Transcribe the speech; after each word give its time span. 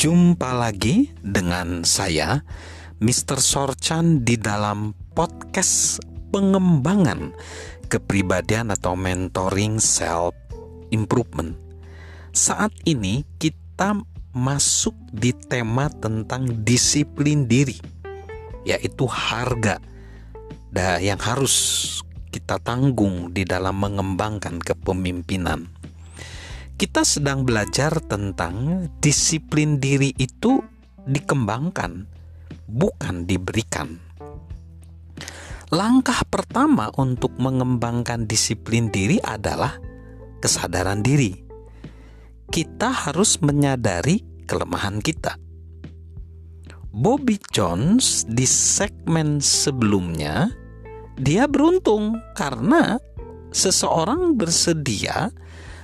Jumpa 0.00 0.56
lagi 0.56 1.12
dengan 1.20 1.84
saya, 1.84 2.40
Mr. 3.04 3.36
Sorchan 3.36 4.24
di 4.24 4.40
dalam 4.40 4.96
podcast 5.12 6.00
pengembangan 6.32 7.36
kepribadian 7.92 8.72
atau 8.72 8.96
mentoring 8.96 9.76
self 9.76 10.32
improvement. 10.88 11.52
Saat 12.32 12.72
ini 12.88 13.28
kita 13.36 14.00
masuk 14.32 14.96
di 15.12 15.36
tema 15.36 15.92
tentang 15.92 16.48
disiplin 16.64 17.44
diri, 17.44 17.76
yaitu 18.64 19.04
harga 19.04 19.84
yang 20.96 21.20
harus 21.20 22.00
kita 22.32 22.56
tanggung 22.64 23.36
di 23.36 23.44
dalam 23.44 23.76
mengembangkan 23.76 24.64
kepemimpinan 24.64 25.68
kita 26.80 27.04
sedang 27.04 27.44
belajar 27.44 27.92
tentang 28.08 28.88
disiplin 29.04 29.76
diri 29.76 30.16
itu 30.16 30.64
dikembangkan, 31.04 32.08
bukan 32.64 33.28
diberikan. 33.28 34.00
Langkah 35.68 36.24
pertama 36.24 36.88
untuk 36.96 37.36
mengembangkan 37.36 38.24
disiplin 38.24 38.88
diri 38.88 39.20
adalah 39.20 39.76
kesadaran 40.40 41.04
diri. 41.04 41.36
Kita 42.48 42.88
harus 42.88 43.36
menyadari 43.44 44.48
kelemahan 44.48 45.04
kita. 45.04 45.36
Bobby 46.96 47.36
Jones 47.52 48.24
di 48.24 48.48
segmen 48.48 49.44
sebelumnya, 49.44 50.48
dia 51.20 51.44
beruntung 51.44 52.16
karena 52.32 52.96
seseorang 53.52 54.32
bersedia 54.40 55.28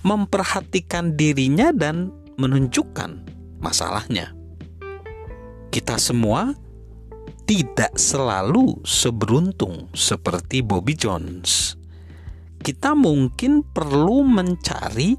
memperhatikan 0.00 1.14
dirinya 1.16 1.72
dan 1.74 2.12
menunjukkan 2.40 3.10
masalahnya. 3.60 4.32
Kita 5.70 6.00
semua 6.00 6.50
tidak 7.44 7.98
selalu 7.98 8.80
seberuntung 8.86 9.90
seperti 9.92 10.62
Bobby 10.62 10.94
Jones. 10.94 11.74
Kita 12.60 12.94
mungkin 12.94 13.64
perlu 13.64 14.22
mencari 14.22 15.16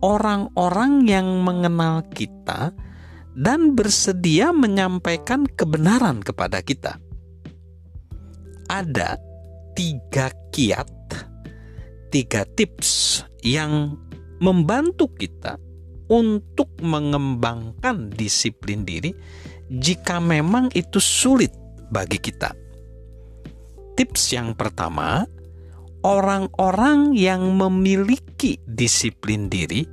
orang-orang 0.00 1.04
yang 1.06 1.42
mengenal 1.42 2.06
kita 2.08 2.70
dan 3.38 3.74
bersedia 3.74 4.50
menyampaikan 4.50 5.46
kebenaran 5.46 6.22
kepada 6.22 6.62
kita. 6.62 6.98
Ada 8.68 9.16
tiga 9.78 10.30
kiat, 10.50 10.90
tiga 12.10 12.42
tips 12.56 13.22
yang 13.46 13.96
membantu 14.38 15.10
kita 15.14 15.58
untuk 16.08 16.72
mengembangkan 16.80 18.08
disiplin 18.12 18.82
diri 18.82 19.12
jika 19.68 20.18
memang 20.18 20.72
itu 20.72 20.96
sulit 20.98 21.52
bagi 21.92 22.16
kita. 22.16 22.56
Tips 23.98 24.32
yang 24.32 24.54
pertama, 24.54 25.26
orang-orang 26.06 27.12
yang 27.12 27.58
memiliki 27.58 28.56
disiplin 28.64 29.50
diri 29.50 29.84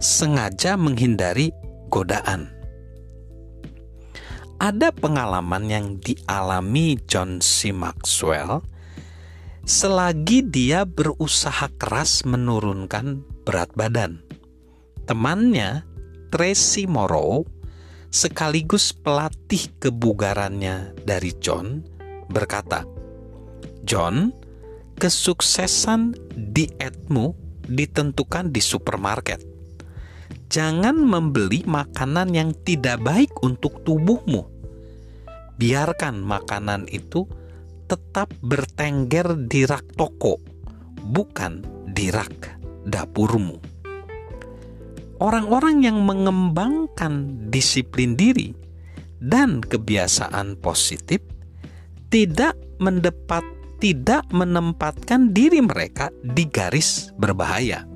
sengaja 0.00 0.80
menghindari 0.80 1.52
godaan. 1.92 2.48
Ada 4.60 4.92
pengalaman 4.92 5.72
yang 5.72 5.86
dialami 6.04 7.00
John 7.08 7.40
C. 7.40 7.72
Maxwell 7.72 8.60
selagi 9.64 10.44
dia 10.46 10.84
berusaha 10.84 11.68
keras 11.80 12.28
menurunkan 12.28 13.24
berat 13.50 13.74
badan. 13.74 14.22
Temannya, 15.10 15.82
Tracy 16.30 16.86
Morrow, 16.86 17.42
sekaligus 18.14 18.94
pelatih 18.94 19.74
kebugarannya 19.82 20.94
dari 21.02 21.34
John, 21.42 21.82
berkata, 22.30 22.86
"John, 23.82 24.30
kesuksesan 24.94 26.14
dietmu 26.54 27.34
ditentukan 27.66 28.54
di 28.54 28.62
supermarket. 28.62 29.42
Jangan 30.46 30.94
membeli 30.94 31.66
makanan 31.66 32.30
yang 32.30 32.54
tidak 32.62 33.02
baik 33.02 33.34
untuk 33.42 33.82
tubuhmu. 33.82 34.46
Biarkan 35.58 36.22
makanan 36.22 36.86
itu 36.90 37.26
tetap 37.90 38.30
bertengger 38.42 39.34
di 39.50 39.66
rak 39.66 39.98
toko, 39.98 40.38
bukan 41.02 41.62
di 41.90 42.10
rak 42.14 42.59
dapurmu. 42.86 43.60
Orang-orang 45.20 45.84
yang 45.84 46.00
mengembangkan 46.00 47.46
disiplin 47.52 48.16
diri 48.16 48.56
dan 49.20 49.60
kebiasaan 49.60 50.56
positif 50.56 51.20
tidak 52.08 52.56
mendepat 52.80 53.44
tidak 53.80 54.28
menempatkan 54.32 55.32
diri 55.32 55.64
mereka 55.64 56.12
di 56.20 56.44
garis 56.48 57.12
berbahaya. 57.16 57.88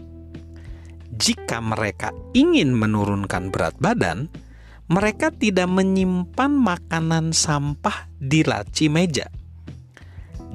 Jika 1.15 1.61
mereka 1.61 2.11
ingin 2.33 2.73
menurunkan 2.73 3.53
berat 3.53 3.77
badan, 3.79 4.33
mereka 4.89 5.33
tidak 5.33 5.69
menyimpan 5.69 6.53
makanan 6.53 7.37
sampah 7.37 8.09
di 8.17 8.45
laci 8.45 8.89
meja. 8.93 9.29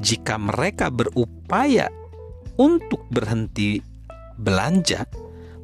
Jika 0.02 0.38
mereka 0.38 0.90
berupaya 0.94 1.90
untuk 2.60 3.06
berhenti 3.10 3.80
belanja, 4.40 5.04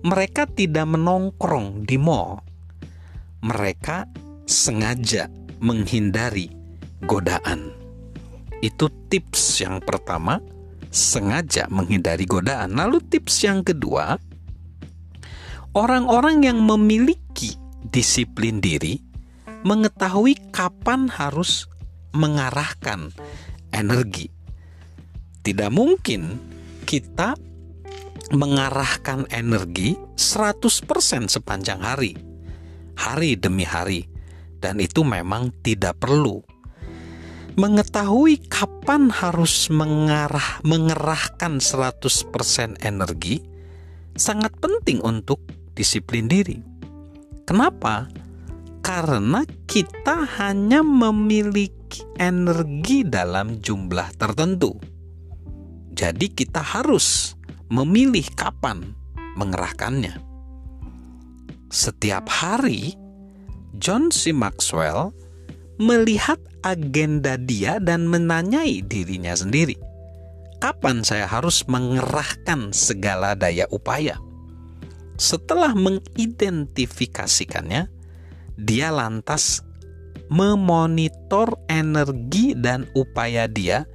mereka 0.03 0.46
tidak 0.46 0.86
menongkrong 0.86 1.88
di 1.88 1.97
mall. 1.97 2.44
Mereka 3.41 4.06
sengaja 4.46 5.31
menghindari 5.63 6.52
godaan. 7.08 7.72
Itu 8.59 8.91
tips 9.09 9.64
yang 9.64 9.81
pertama, 9.81 10.38
sengaja 10.91 11.66
menghindari 11.72 12.28
godaan. 12.28 12.75
Lalu 12.75 13.02
tips 13.08 13.47
yang 13.47 13.64
kedua, 13.66 14.19
orang-orang 15.74 16.46
yang 16.46 16.59
memiliki 16.62 17.56
disiplin 17.90 18.59
diri 18.59 19.00
mengetahui 19.66 20.53
kapan 20.53 21.09
harus 21.09 21.66
mengarahkan 22.14 23.12
energi. 23.74 24.30
Tidak 25.41 25.69
mungkin 25.74 26.38
kita 26.85 27.38
mengarahkan 28.34 29.30
energi 29.30 29.94
100% 30.18 31.30
sepanjang 31.30 31.81
hari. 31.84 32.18
Hari 32.96 33.38
demi 33.38 33.68
hari. 33.68 34.08
Dan 34.58 34.81
itu 34.81 35.06
memang 35.06 35.53
tidak 35.62 36.02
perlu. 36.02 36.41
Mengetahui 37.56 38.50
kapan 38.52 39.08
harus 39.14 39.69
mengarah 39.72 40.59
mengerahkan 40.66 41.64
100% 41.64 42.84
energi 42.84 43.40
sangat 44.16 44.56
penting 44.59 45.00
untuk 45.03 45.40
disiplin 45.75 46.28
diri. 46.28 46.59
Kenapa? 47.46 48.09
Karena 48.84 49.46
kita 49.69 50.25
hanya 50.41 50.81
memiliki 50.81 52.03
energi 52.19 53.08
dalam 53.08 53.62
jumlah 53.62 54.09
tertentu. 54.19 54.75
Jadi 55.96 56.28
kita 56.35 56.59
harus 56.59 57.40
memilih 57.70 58.26
kapan 58.38 58.94
mengerahkannya. 59.36 60.22
Setiap 61.74 62.30
hari, 62.30 62.94
John 63.76 64.12
C. 64.14 64.31
Maxwell 64.31 65.12
melihat 65.76 66.40
agenda 66.64 67.36
dia 67.36 67.84
dan 67.84 68.08
menanyai 68.08 68.80
dirinya 68.86 69.36
sendiri, 69.36 69.76
"Kapan 70.64 71.03
saya 71.03 71.28
harus 71.28 71.68
mengerahkan 71.68 72.72
segala 72.72 73.36
daya 73.36 73.68
upaya?" 73.74 74.16
Setelah 75.16 75.72
mengidentifikasikannya, 75.76 77.88
dia 78.56 78.91
lantas 78.91 79.64
memonitor 80.32 81.59
energi 81.67 82.56
dan 82.56 82.88
upaya 82.96 83.47
dia 83.52 83.85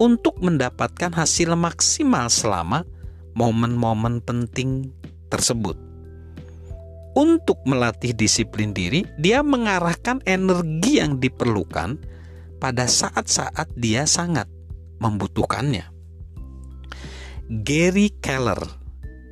untuk 0.00 0.40
mendapatkan 0.40 1.12
hasil 1.12 1.54
maksimal 1.54 2.30
selama 2.30 2.84
momen-momen 3.34 4.22
penting 4.22 4.90
tersebut. 5.30 5.78
Untuk 7.10 7.58
melatih 7.66 8.14
disiplin 8.14 8.70
diri, 8.70 9.02
dia 9.18 9.42
mengarahkan 9.42 10.22
energi 10.22 11.02
yang 11.02 11.18
diperlukan 11.18 11.98
pada 12.62 12.86
saat-saat 12.86 13.72
dia 13.74 14.06
sangat 14.06 14.46
membutuhkannya. 15.02 15.90
Gary 17.50 18.14
Keller, 18.22 18.62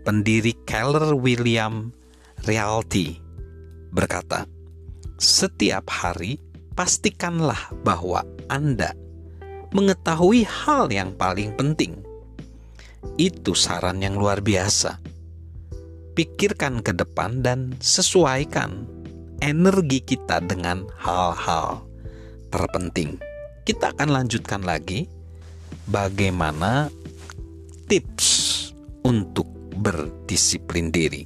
pendiri 0.02 0.58
Keller 0.66 1.14
William 1.14 1.94
Realty, 2.50 3.22
berkata, 3.94 4.42
"Setiap 5.22 5.86
hari 5.86 6.42
pastikanlah 6.74 7.70
bahwa 7.86 8.26
Anda 8.50 8.90
mengetahui 9.70 10.42
hal 10.50 10.90
yang 10.90 11.14
paling 11.14 11.54
penting." 11.54 12.07
Itu 13.18 13.54
saran 13.54 14.02
yang 14.02 14.18
luar 14.18 14.42
biasa. 14.42 14.98
Pikirkan 16.14 16.82
ke 16.82 16.94
depan 16.94 17.46
dan 17.46 17.78
sesuaikan 17.78 18.86
energi 19.38 20.02
kita 20.02 20.42
dengan 20.42 20.86
hal-hal 20.98 21.86
terpenting. 22.50 23.18
Kita 23.62 23.94
akan 23.94 24.08
lanjutkan 24.10 24.64
lagi 24.64 25.06
bagaimana 25.86 26.88
tips 27.86 28.28
untuk 29.06 29.46
berdisiplin 29.78 30.90
diri. 30.90 31.22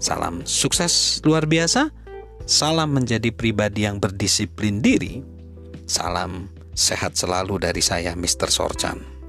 Salam 0.00 0.44
sukses 0.44 1.20
luar 1.24 1.44
biasa. 1.44 1.92
Salam 2.48 2.96
menjadi 2.96 3.30
pribadi 3.30 3.86
yang 3.86 4.02
berdisiplin 4.02 4.82
diri. 4.82 5.22
Salam 5.86 6.50
sehat 6.74 7.14
selalu 7.14 7.62
dari 7.62 7.82
saya 7.84 8.16
Mr. 8.16 8.50
Sorchan. 8.50 9.19